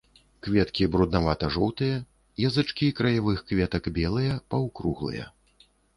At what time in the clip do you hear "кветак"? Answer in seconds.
3.53-3.83